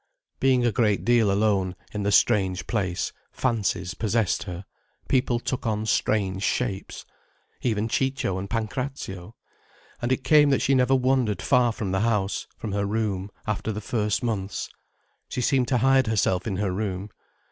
[0.39, 4.65] Being a great deal alone, in the strange place, fancies possessed her,
[5.07, 7.05] people took on strange shapes.
[7.61, 9.35] Even Ciccio and Pancrazio.
[10.01, 13.71] And it came that she never wandered far from the house, from her room, after
[13.71, 14.69] the first months.
[15.29, 17.11] She seemed to hide herself in her room.